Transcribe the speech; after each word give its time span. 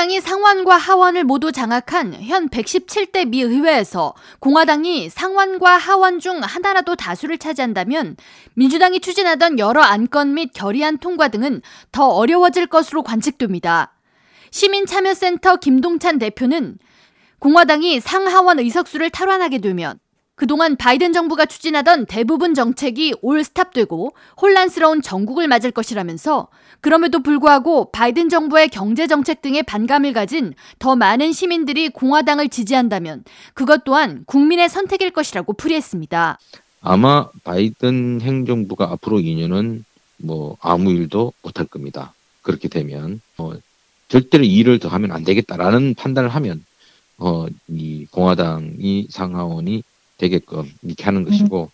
민주당이 0.00 0.22
상원과 0.22 0.78
하원을 0.78 1.24
모두 1.24 1.52
장악한 1.52 2.22
현 2.22 2.48
117대 2.48 3.28
미 3.28 3.42
의회에서 3.42 4.14
공화당이 4.38 5.10
상원과 5.10 5.76
하원 5.76 6.20
중 6.20 6.40
하나라도 6.42 6.96
다수를 6.96 7.36
차지한다면 7.36 8.16
민주당이 8.54 9.00
추진하던 9.00 9.58
여러 9.58 9.82
안건 9.82 10.32
및 10.32 10.52
결의안 10.54 10.96
통과 10.96 11.28
등은 11.28 11.60
더 11.92 12.08
어려워질 12.08 12.68
것으로 12.68 13.02
관측됩니다. 13.02 13.92
시민참여센터 14.50 15.56
김동찬 15.56 16.18
대표는 16.18 16.78
공화당이 17.38 18.00
상하원 18.00 18.58
의석수를 18.58 19.10
탈환하게 19.10 19.58
되면 19.58 19.98
그동안 20.40 20.74
바이든 20.74 21.12
정부가 21.12 21.44
추진하던 21.44 22.06
대부분 22.06 22.54
정책이 22.54 23.16
올 23.20 23.44
스탑되고 23.44 24.14
혼란스러운 24.40 25.02
전국을 25.02 25.48
맞을 25.48 25.70
것이라면서 25.70 26.48
그럼에도 26.80 27.22
불구하고 27.22 27.90
바이든 27.90 28.30
정부의 28.30 28.70
경제 28.70 29.06
정책 29.06 29.42
등에 29.42 29.60
반감을 29.60 30.14
가진 30.14 30.54
더 30.78 30.96
많은 30.96 31.32
시민들이 31.32 31.90
공화당을 31.90 32.48
지지한다면 32.48 33.22
그것 33.52 33.84
또한 33.84 34.22
국민의 34.24 34.70
선택일 34.70 35.10
것이라고 35.10 35.52
풀이했습니다. 35.52 36.38
아마 36.80 37.28
바이든 37.44 38.22
행정부가 38.22 38.86
앞으로 38.92 39.18
2년은 39.18 39.84
뭐 40.16 40.56
아무 40.62 40.90
일도 40.90 41.34
못할 41.42 41.66
겁니다. 41.66 42.14
그렇게 42.40 42.68
되면 42.68 43.20
어, 43.36 43.52
절대로 44.08 44.44
일을 44.44 44.78
더 44.78 44.88
하면 44.88 45.12
안 45.12 45.22
되겠다라는 45.22 45.96
판단을 45.96 46.30
하면 46.30 46.64
어, 47.18 47.46
이 47.68 48.06
공화당이 48.10 49.08
상하원이 49.10 49.82
되게끔 50.20 50.70
이렇게 50.82 51.04
하는 51.04 51.24
것이고 51.24 51.70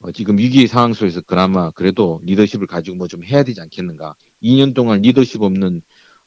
어, 0.00 0.12
지금 0.12 0.38
위기 0.38 0.66
상황 0.68 0.92
속에서 0.94 1.22
그나마 1.22 1.70
그래도 1.72 2.20
리더십을 2.24 2.66
가지고 2.68 2.96
뭐 2.98 3.08
좀 3.08 3.24
해야 3.24 3.42
되지 3.44 3.60
않겠는가. 3.62 4.16
2년 4.42 4.74
동안 4.74 5.02
리더십 5.02 5.42
없는 5.42 5.82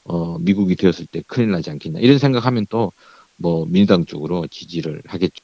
어, 0.05 0.39
미국이 0.39 0.75
되었을 0.75 1.05
때 1.07 1.23
큰일 1.27 1.51
나지 1.51 1.69
않겠냐. 1.71 1.99
이런 2.01 2.17
생각하면 2.19 2.65
또 2.69 2.91
뭐 3.41 3.65
민주당 3.67 4.05
쪽으로 4.05 4.47
지지를 4.47 5.01
하겠죠. 5.07 5.43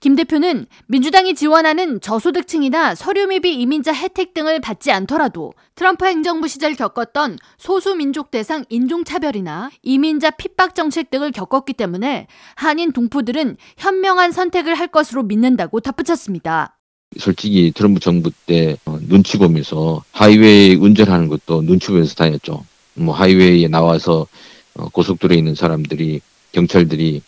김 0.00 0.14
대표는 0.14 0.66
민주당이 0.86 1.34
지원하는 1.34 2.00
저소득층이나 2.00 2.94
서류미비 2.94 3.54
이민자 3.54 3.92
혜택 3.92 4.32
등을 4.32 4.60
받지 4.60 4.92
않더라도 4.92 5.52
트럼프 5.74 6.06
행정부 6.06 6.46
시절 6.46 6.74
겪었던 6.74 7.38
소수민족 7.58 8.30
대상 8.30 8.64
인종차별이나 8.68 9.70
이민자 9.82 10.30
핍박 10.32 10.76
정책 10.76 11.10
등을 11.10 11.32
겪었기 11.32 11.72
때문에 11.72 12.28
한인 12.54 12.92
동포들은 12.92 13.56
현명한 13.76 14.30
선택을 14.30 14.76
할 14.76 14.86
것으로 14.86 15.24
믿는다고 15.24 15.80
덧붙였습니다. 15.80 16.76
솔직히 17.18 17.72
트럼프 17.74 18.00
정부 18.00 18.30
때 18.46 18.76
어, 18.84 18.98
눈치 19.08 19.38
보면서 19.38 20.04
하이웨이 20.12 20.76
운전하는 20.76 21.28
것도 21.28 21.62
눈치 21.62 21.88
보면서 21.88 22.14
다녔죠. 22.14 22.64
뭐 22.94 23.14
하이웨이에 23.14 23.66
나와서 23.68 24.26
어, 24.74 24.88
고속도로에 24.90 25.36
있는 25.36 25.56
사람들이 25.56 26.20
경찰들이 26.52 27.22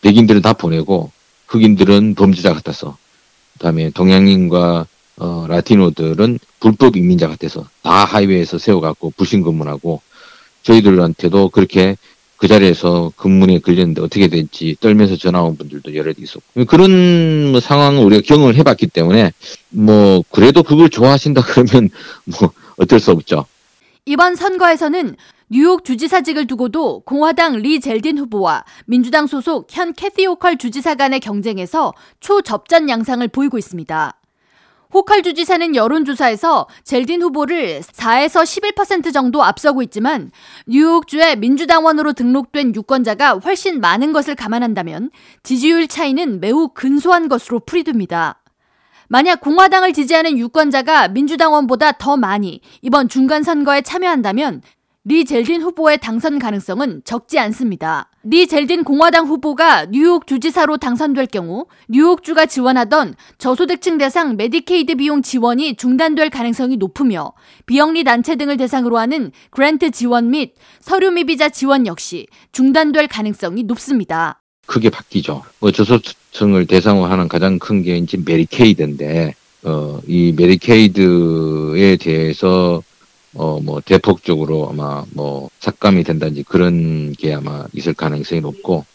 백인들을 0.00 0.40
다 0.42 0.52
보내고 0.52 1.10
흑인들은 1.48 2.14
범죄자 2.14 2.52
같아서 2.52 2.96
그다음에 3.54 3.90
동양인과 3.90 4.86
어, 5.18 5.46
라티노들은 5.48 6.38
불법 6.60 6.96
이민자 6.96 7.28
같아서 7.28 7.68
다 7.82 8.04
하이웨이에서 8.04 8.58
세워갖고 8.58 9.12
부신 9.16 9.42
근무하고 9.42 10.02
저희들한테도 10.62 11.50
그렇게 11.50 11.96
그 12.36 12.48
자리에서 12.48 13.12
근무에 13.16 13.60
걸렸는데 13.60 14.02
어떻게 14.02 14.28
될지 14.28 14.76
떨면서 14.80 15.16
전화 15.16 15.42
온 15.42 15.56
분들도 15.56 15.94
여러 15.94 16.12
있었고 16.16 16.66
그런 16.66 17.52
뭐 17.52 17.60
상황을 17.60 18.04
우리가 18.04 18.22
경험을 18.26 18.56
해봤기 18.56 18.88
때문에 18.88 19.32
뭐 19.70 20.22
그래도 20.30 20.62
그걸 20.62 20.90
좋아하신다 20.90 21.42
그러면 21.46 21.88
뭐 22.24 22.52
어쩔 22.76 23.00
수 23.00 23.10
없죠. 23.12 23.46
이번 24.08 24.36
선거에서는 24.36 25.16
뉴욕 25.50 25.84
주지사직을 25.84 26.46
두고도 26.46 27.00
공화당 27.00 27.56
리 27.56 27.80
젤딘 27.80 28.18
후보와 28.18 28.64
민주당 28.84 29.26
소속 29.26 29.66
현 29.68 29.92
캐티 29.92 30.26
호컬 30.26 30.58
주지사 30.58 30.94
간의 30.94 31.18
경쟁에서 31.18 31.92
초접전 32.20 32.88
양상을 32.88 33.26
보이고 33.26 33.58
있습니다. 33.58 34.20
호컬 34.94 35.24
주지사는 35.24 35.74
여론조사에서 35.74 36.68
젤딘 36.84 37.20
후보를 37.20 37.80
4에서 37.80 38.44
11% 38.76 39.12
정도 39.12 39.42
앞서고 39.42 39.82
있지만 39.82 40.30
뉴욕주의 40.68 41.34
민주당원으로 41.34 42.12
등록된 42.12 42.76
유권자가 42.76 43.38
훨씬 43.38 43.80
많은 43.80 44.12
것을 44.12 44.36
감안한다면 44.36 45.10
지지율 45.42 45.88
차이는 45.88 46.38
매우 46.38 46.68
근소한 46.68 47.28
것으로 47.28 47.58
풀이됩니다. 47.58 48.40
만약 49.08 49.40
공화당을 49.40 49.92
지지하는 49.92 50.38
유권자가 50.38 51.08
민주당원보다 51.08 51.92
더 51.92 52.16
많이 52.16 52.60
이번 52.82 53.08
중간 53.08 53.42
선거에 53.42 53.82
참여한다면 53.82 54.62
리 55.08 55.24
젤딘 55.24 55.62
후보의 55.62 55.98
당선 55.98 56.40
가능성은 56.40 57.02
적지 57.04 57.38
않습니다. 57.38 58.10
리 58.24 58.48
젤딘 58.48 58.82
공화당 58.82 59.28
후보가 59.28 59.86
뉴욕 59.90 60.26
주지사로 60.26 60.78
당선될 60.78 61.26
경우 61.26 61.66
뉴욕주가 61.88 62.46
지원하던 62.46 63.14
저소득층 63.38 63.98
대상 63.98 64.36
메디케이드 64.36 64.96
비용 64.96 65.22
지원이 65.22 65.76
중단될 65.76 66.30
가능성이 66.30 66.76
높으며 66.76 67.34
비영리 67.66 68.02
단체 68.02 68.34
등을 68.34 68.56
대상으로 68.56 68.98
하는 68.98 69.30
grant 69.50 69.92
지원 69.92 70.30
및 70.30 70.54
서류 70.80 71.12
미비자 71.12 71.50
지원 71.50 71.86
역시 71.86 72.26
중단될 72.50 73.06
가능성이 73.06 73.62
높습니다. 73.62 74.42
크게 74.66 74.90
바뀌죠. 74.90 75.42
뭐 75.60 75.70
저소득층을 75.72 76.66
대상으로 76.66 77.06
하는 77.06 77.28
가장 77.28 77.58
큰 77.58 77.82
게 77.82 77.96
이제 77.96 78.18
Medicaid인데 78.24 79.34
어, 79.64 80.00
이 80.06 80.32
Medicaid에 80.36 81.96
대해서 81.96 82.82
어, 83.38 83.60
뭐, 83.62 83.82
대폭적으로 83.84 84.70
아마 84.70 85.04
뭐, 85.12 85.50
삭감이 85.60 86.04
된다든지 86.04 86.44
그런 86.44 87.12
게 87.12 87.34
아마 87.34 87.66
있을 87.74 87.92
가능성이 87.92 88.40
높고, 88.40 88.86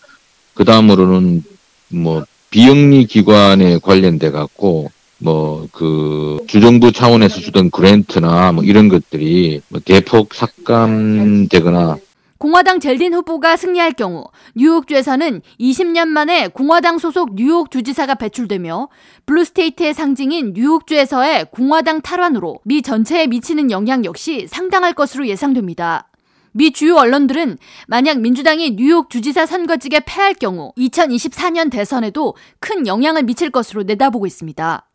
그 0.56 0.66
다음으로는 0.66 1.44
뭐, 1.90 2.24
비영리 2.50 3.06
기관에 3.06 3.78
관련돼 3.78 4.32
갖고, 4.32 4.90
뭐, 5.20 5.68
그, 5.72 6.40
주정부 6.48 6.92
차원에서 6.92 7.40
주던 7.40 7.70
grant나 7.70 8.52
뭐 8.54 8.64
이런 8.64 8.90
것들이 8.90 9.62
뭐 9.68 9.80
대폭 9.86 10.34
삭감되거나 10.34 11.98
공화당 12.42 12.80
젤딘 12.80 13.14
후보가 13.14 13.56
승리할 13.56 13.92
경우 13.92 14.26
뉴욕주에서는 14.56 15.44
20년 15.60 16.08
만에 16.08 16.48
공화당 16.48 16.98
소속 16.98 17.36
뉴욕 17.36 17.70
주지사가 17.70 18.16
배출되며 18.16 18.90
blue 19.28 19.52
state의 19.52 19.94
상징인 19.94 20.54
뉴욕주에서의 20.56 21.52
공화당 21.52 22.02
탈환으로 22.02 22.62
미 22.66 22.82
전체에 22.82 23.28
미치는 23.28 23.70
영향 23.70 24.04
역시 24.06 24.48
상당할 24.50 24.94
것으로 24.94 25.28
예상됩니다. 25.28 26.10
미 26.52 26.72
주요 26.72 26.96
언론들은 26.96 27.60
만약 27.86 28.20
민주당이 28.20 28.76
뉴욕 28.76 29.12
주지사 29.12 29.46
선거직에 29.46 30.00
패할 30.00 30.34
경우 30.34 30.74
2024년 30.80 31.70
대선에도 31.70 32.34
큰 32.60 32.88
영향을 32.88 33.22
미칠 33.22 33.52
것으로 33.52 33.84
내다보고 33.84 34.26
있습니다. 34.26 34.91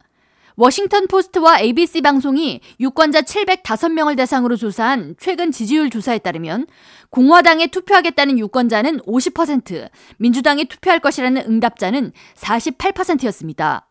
워싱턴 0.58 1.06
포스트와 1.06 1.60
ABC 1.60 2.00
방송이 2.00 2.60
유권자 2.80 3.22
705명을 3.22 4.16
대상으로 4.16 4.56
조사한 4.56 5.14
최근 5.18 5.52
지지율 5.52 5.90
조사에 5.90 6.18
따르면 6.18 6.66
공화당에 7.10 7.66
투표하겠다는 7.66 8.38
유권자는 8.38 9.00
50%, 9.00 9.90
민주당에 10.16 10.64
투표할 10.64 11.00
것이라는 11.00 11.42
응답자는 11.46 12.12
48%였습니다. 12.36 13.86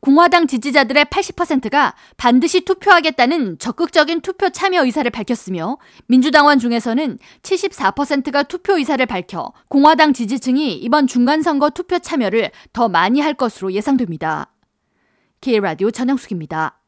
공화당 0.00 0.48
지지자들의 0.48 1.04
80%가 1.04 1.94
반드시 2.16 2.62
투표하겠다는 2.62 3.58
적극적인 3.58 4.22
투표 4.22 4.48
참여 4.48 4.84
의사를 4.84 5.08
밝혔으며 5.08 5.78
민주당원 6.08 6.58
중에서는 6.58 7.18
74%가 7.42 8.42
투표 8.44 8.76
의사를 8.76 9.04
밝혀 9.06 9.52
공화당 9.68 10.12
지지층이 10.12 10.74
이번 10.74 11.06
중간선거 11.06 11.70
투표 11.70 12.00
참여를 12.00 12.50
더 12.72 12.88
많이 12.88 13.20
할 13.20 13.34
것으로 13.34 13.72
예상됩니다. 13.72 14.50
K라디오 15.40 15.90
전영숙입니다. 15.90 16.79